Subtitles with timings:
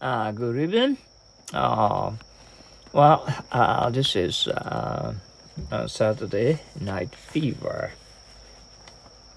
[0.00, 0.96] Uh, good evening.
[1.52, 2.12] Uh,
[2.92, 5.12] well, uh, this is uh,
[5.72, 7.90] uh, Saturday Night Fever.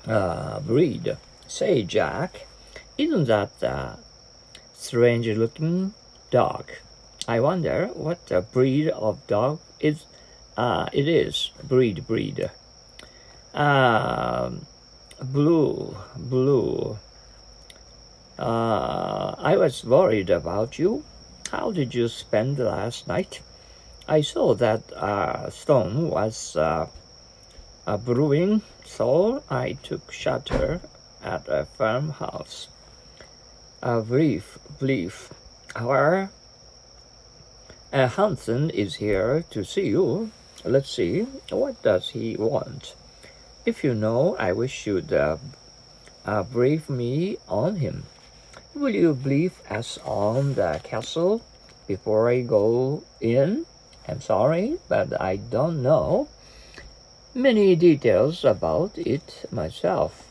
[0.05, 1.17] Uh, breed.
[1.47, 2.45] Say, Jack,
[2.95, 3.97] isn't that a
[4.75, 5.95] strange looking
[6.29, 6.69] dog?
[7.27, 10.05] I wonder what the breed of dog is.
[10.55, 12.51] Uh, it is breed, breed.
[13.55, 14.67] Um,
[15.19, 16.99] blue, blue.
[18.41, 21.03] Uh, I was worried about you.
[21.51, 23.39] How did you spend last night?
[24.07, 26.87] I saw that uh, storm was uh,
[28.03, 30.81] brewing, so I took shelter
[31.21, 32.67] at a farmhouse.
[33.83, 35.29] A brief, brief.
[35.75, 36.31] Our
[37.93, 40.31] uh, Hansen is here to see you.
[40.65, 42.95] Let's see, what does he want?
[43.67, 45.37] If you know, I wish you'd uh,
[46.25, 48.05] uh, brief me on him.
[48.73, 51.41] Will you brief us on the castle
[51.87, 53.65] before I go in?
[54.07, 56.29] I'm sorry, but I don't know
[57.35, 60.23] many details about it myself.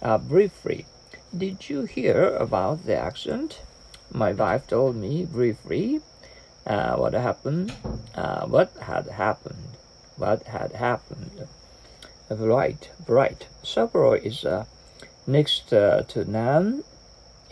[0.00, 0.86] Uh, briefly,
[1.36, 3.62] did you hear about the accident?
[4.12, 6.02] My wife told me briefly
[6.64, 7.74] uh, what happened,
[8.14, 9.76] uh, what had happened,
[10.16, 11.48] what had happened.
[12.30, 13.44] Right, right.
[13.64, 14.66] Saburo is uh,
[15.26, 16.84] next uh, to Nan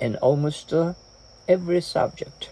[0.00, 0.94] in almost uh,
[1.48, 2.50] every subject.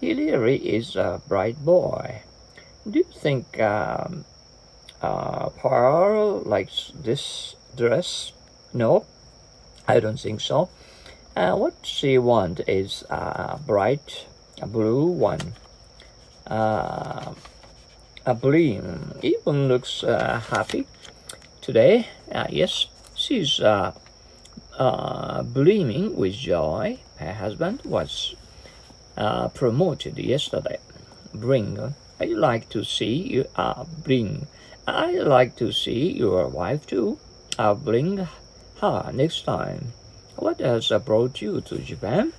[0.00, 2.22] He really is a bright boy.
[2.88, 4.24] Do you think um,
[5.00, 8.32] uh, Pearl likes this dress?
[8.74, 9.06] No,
[9.86, 10.68] I don't think so.
[11.36, 14.26] Uh, what she wants is a bright
[14.66, 15.54] blue one.
[16.46, 17.34] Uh,
[18.26, 20.86] a Blim even looks uh, happy
[21.60, 22.08] today.
[22.30, 23.60] Uh, yes, she's
[24.78, 26.98] uh, with joy.
[27.16, 28.34] Her husband was
[29.16, 30.78] uh, promoted yesterday.
[31.34, 33.44] Bring, I like to see you.
[33.56, 34.46] Uh, bring,
[34.86, 37.18] I like to see your wife too.
[37.58, 38.26] I'll bring
[38.80, 39.92] her next time.
[40.36, 42.32] What has brought you to Japan?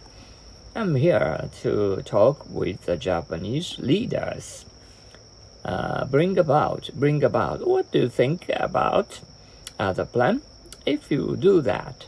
[0.75, 4.65] I'm here to talk with the Japanese leaders.
[5.63, 7.65] Uh, bring about, bring about.
[7.67, 9.21] What do you think about
[9.79, 10.41] uh, the plan?
[10.85, 12.07] If you do that,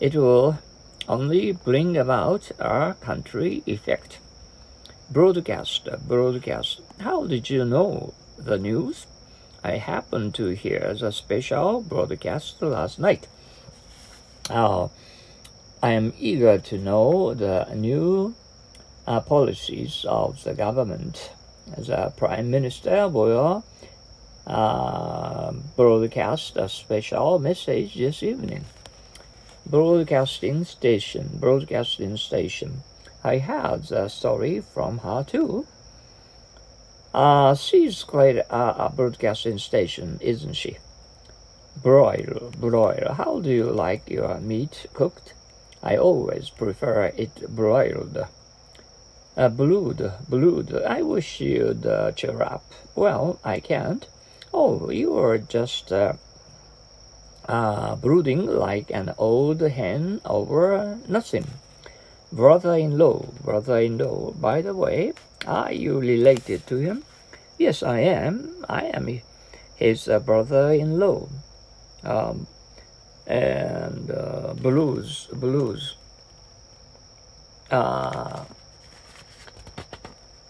[0.00, 0.58] it will
[1.06, 4.18] only bring about a country effect.
[5.10, 6.80] Broadcast, broadcast.
[7.00, 9.06] How did you know the news?
[9.62, 13.28] I happened to hear the special broadcast last night.
[14.48, 14.88] Uh,
[15.82, 18.34] I am eager to know the new
[19.06, 21.30] uh, policies of the government.
[21.76, 23.64] The Prime Minister will
[24.46, 28.64] uh, broadcast a special message this evening
[29.66, 32.82] broadcasting station, broadcasting station.
[33.22, 35.66] I heard a story from her too.
[37.12, 40.78] Uh, she's quite a, a broadcasting station, isn't she?
[41.82, 43.14] Broil, broil.
[43.14, 45.34] How do you like your meat cooked?
[45.82, 48.18] I always prefer it broiled.
[49.36, 50.82] Uh, blood, blood.
[50.84, 52.64] I wish you'd uh, cheer up.
[52.94, 54.06] Well, I can't.
[54.52, 56.14] Oh, you're just uh,
[57.50, 61.46] uh, brooding like an old hen over nothing.
[62.32, 64.38] Brother-in-law, brother-in-law.
[64.38, 65.12] By the way,
[65.46, 67.02] are you related to him?
[67.58, 68.64] Yes, I am.
[68.68, 69.20] I am
[69.74, 71.26] his uh, brother-in-law.
[72.04, 72.46] Um,
[73.26, 75.96] and uh, blues, blues.
[77.68, 78.44] Uh,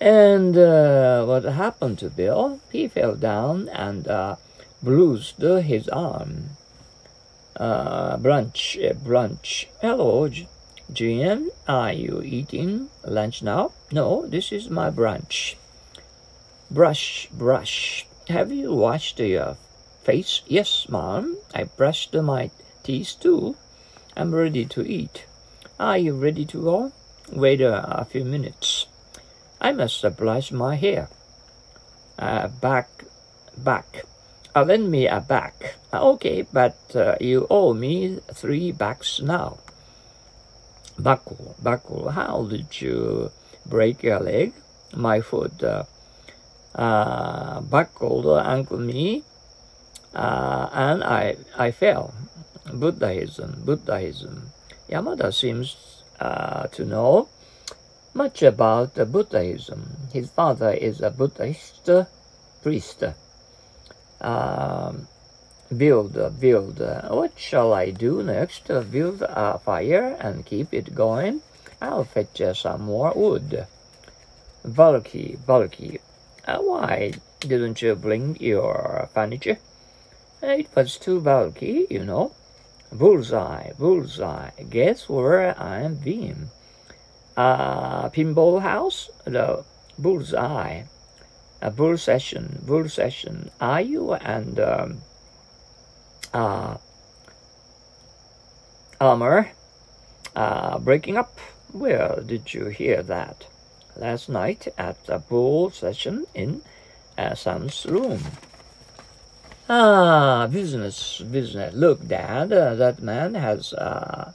[0.00, 2.60] and uh, what happened to Bill?
[2.70, 4.36] He fell down and uh,
[4.82, 6.56] bruised his arm
[7.56, 9.66] uh, brunch, uh, brunch.
[9.80, 10.28] Hello,
[10.92, 11.50] Jean.
[11.68, 13.72] Are you eating lunch now?
[13.92, 15.56] No, this is my brunch.
[16.70, 18.06] Brush, brush.
[18.28, 19.56] Have you washed your
[20.04, 20.42] face?
[20.46, 21.36] Yes, ma'am.
[21.54, 22.50] I brushed my
[22.82, 23.56] teeth too.
[24.16, 25.24] I'm ready to eat.
[25.78, 26.92] Are you ready to go?
[27.32, 28.86] Wait a few minutes.
[29.60, 31.08] I must brush my hair.
[32.18, 33.04] Uh, back,
[33.56, 34.04] back.
[34.54, 35.76] Uh, lend me a back.
[35.92, 39.58] Uh, okay, but uh, you owe me three bucks now.
[40.98, 42.10] Buckle, buckle.
[42.10, 43.30] How did you
[43.66, 44.52] break your leg?
[44.94, 45.84] My foot uh,
[46.74, 49.24] uh, buckled ankle me,
[50.14, 52.14] uh, and I I fell.
[52.72, 54.52] Buddhism, Buddhism.
[54.88, 57.28] Yamada seems uh, to know
[58.14, 59.96] much about Buddhism.
[60.12, 61.88] His father is a Buddhist
[62.62, 63.02] priest
[64.20, 65.08] um,
[65.76, 66.80] build, build.
[67.08, 68.66] What shall I do next?
[68.68, 71.42] Build a fire and keep it going.
[71.80, 73.66] I'll fetch uh, some more wood.
[74.64, 76.00] Bulky, bulky.
[76.46, 79.58] Uh, why didn't you bring your furniture?
[80.42, 82.32] It was too bulky, you know.
[82.92, 84.50] Bullseye, bullseye.
[84.68, 86.50] Guess where I'm being?
[87.36, 89.08] Uh, pinball house?
[89.24, 89.64] The
[89.98, 90.82] bullseye.
[91.62, 93.50] A bull session, bull session.
[93.60, 95.02] Are you and um,
[96.32, 96.76] uh,
[99.00, 99.50] Elmer
[100.36, 101.38] uh, breaking up?
[101.72, 103.46] Where did you hear that?
[103.96, 106.62] Last night at a bull session in
[107.18, 108.20] uh, Sam's room.
[109.68, 111.74] Ah, business, business.
[111.74, 114.34] Look, Dad, uh, that man has a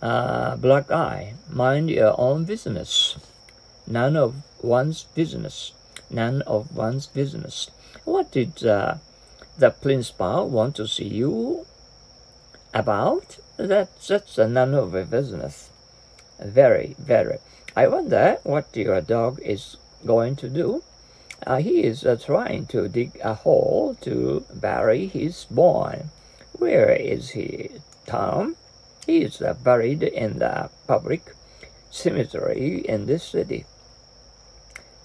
[0.00, 1.34] uh, uh, black eye.
[1.50, 3.16] Mind your own business.
[3.86, 5.72] None of one's business.
[6.10, 7.70] None of one's business.
[8.04, 8.96] What did uh,
[9.56, 11.66] the principal want to see you
[12.72, 13.38] about?
[13.56, 15.70] That, that's none of your business.
[16.40, 17.38] Very, very.
[17.76, 20.82] I wonder what your dog is going to do.
[21.46, 26.04] Uh, he is uh, trying to dig a hole to bury his boy.
[26.52, 27.70] Where is he,
[28.06, 28.56] Tom?
[29.06, 31.34] He is uh, buried in the public
[31.90, 33.66] cemetery in this city.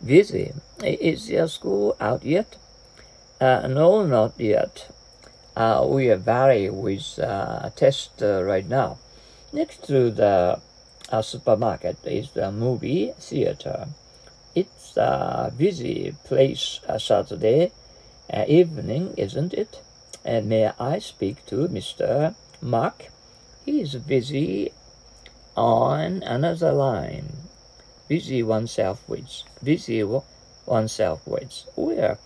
[0.03, 0.53] Busy.
[0.81, 2.55] Is your school out yet?
[3.39, 4.89] Uh, no, not yet.
[5.55, 8.97] Uh, we are very with uh, test right now.
[9.53, 10.59] Next to the
[11.21, 13.87] supermarket is the movie theater.
[14.55, 17.71] It's a busy place a Saturday
[18.33, 19.81] uh, evening, isn't it?
[20.25, 22.35] Uh, may I speak to Mr.
[22.61, 23.07] Mark?
[23.65, 24.73] He is busy
[25.55, 27.31] on another line.
[28.09, 29.43] Busy oneself with.
[29.63, 30.03] Busy
[30.65, 31.63] oneself with.
[31.75, 32.17] Where?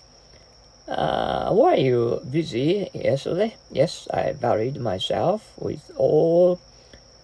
[0.88, 3.56] Uh, were you busy yesterday?
[3.72, 6.60] Yes, I buried myself with all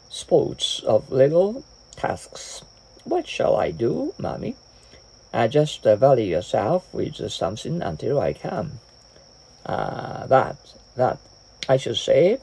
[0.10, 1.66] sports of little
[1.98, 2.64] tasks.
[3.04, 4.56] What shall I do, mommy?
[5.34, 8.80] Uh, just uh, yourself with uh, something until I come.
[9.66, 10.58] Uh, that,
[10.96, 11.20] that,
[11.68, 12.40] I should say,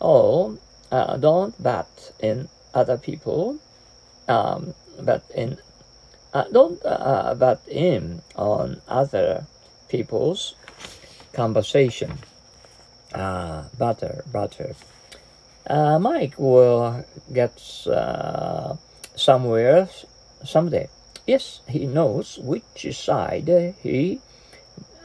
[0.00, 0.58] oh,
[0.90, 1.86] uh, don't bat
[2.18, 3.58] in other people,
[4.26, 5.58] um, but in,
[6.32, 9.46] uh, don't uh, bet in on other
[9.88, 10.54] people's
[11.32, 12.18] conversation.
[13.12, 14.74] Uh, butter, butter.
[15.66, 18.76] Uh, Mike will get uh,
[19.14, 19.88] somewhere
[20.44, 20.88] someday.
[21.26, 24.20] Yes, he knows which side he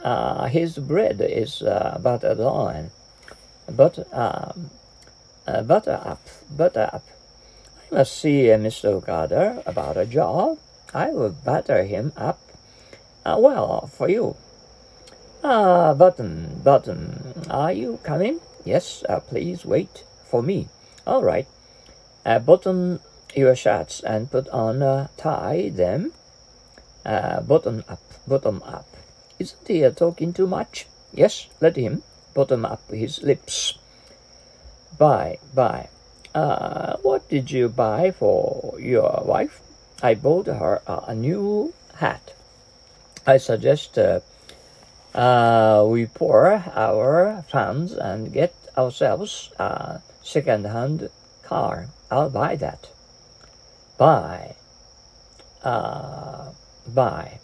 [0.04, 1.62] uh, his bread is
[2.00, 2.90] buttered on.
[3.68, 4.70] But um,
[5.46, 6.20] butter up,
[6.50, 7.04] butter up.
[7.90, 8.86] I must see uh, Mr.
[8.86, 10.58] Okada about a job.
[10.94, 12.40] I will butter him up.
[13.24, 14.36] Well, for you.
[15.44, 18.38] Ah, Button, Button, are you coming?
[18.64, 20.68] Yes, uh, please wait for me.
[21.04, 21.48] All right.
[22.24, 23.00] Uh, button
[23.34, 26.12] your shirts and put on a tie them
[27.04, 27.98] uh, bottom up,
[28.28, 28.86] bottom up.
[29.40, 30.86] Isn't he uh, talking too much?
[31.12, 32.04] Yes, let him
[32.34, 33.76] bottom up his lips.
[34.96, 35.88] Buy, buy.
[36.36, 39.60] Uh, what did you buy for your wife?
[40.04, 42.32] I bought her a new hat.
[43.26, 44.20] I suggest uh,
[45.14, 51.10] uh, we pour our funds and get ourselves a second-hand
[51.42, 51.88] car.
[52.10, 52.88] I'll buy that
[53.98, 54.56] Buy.
[55.62, 56.50] uh,
[56.86, 57.38] by.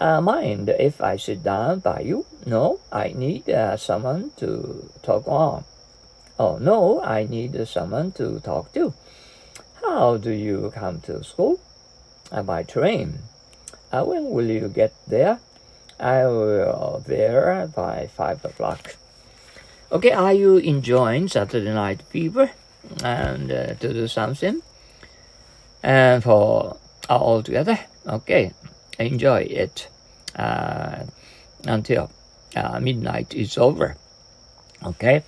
[0.00, 2.24] Uh, mind if I sit down by you?
[2.46, 5.64] No, I need uh, someone to talk on.
[6.38, 8.94] Oh, no, I need someone to talk to.
[9.82, 11.60] How do you come to school?
[12.30, 13.18] Uh, by train.
[13.90, 15.40] Uh, when will you get there?
[16.00, 18.96] I will be there by 5 o'clock.
[19.90, 22.50] Okay, are you enjoying Saturday Night Fever?
[23.02, 24.62] And uh, to do something?
[25.82, 26.76] and for
[27.08, 27.78] all together.
[28.06, 28.52] Okay,
[28.98, 29.88] enjoy it
[30.36, 31.04] uh,
[31.64, 32.10] until
[32.56, 33.96] uh, midnight is over.
[34.84, 35.22] Okay,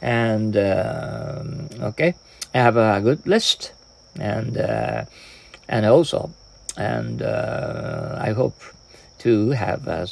[0.00, 1.42] and uh,
[1.80, 2.14] okay,
[2.54, 3.72] have a good list,
[4.18, 5.04] and uh,
[5.68, 6.30] and also,
[6.76, 8.60] and uh, I hope
[9.24, 10.06] to have a,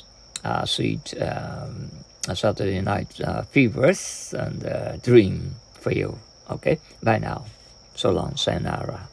[0.44, 1.90] a sweet um,
[2.28, 6.18] a Saturday night uh, fevers and dream for you.
[6.50, 7.44] Okay, bye now.
[7.94, 9.08] So long, sayonara.